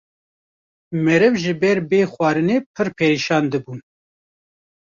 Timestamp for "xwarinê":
2.13-2.57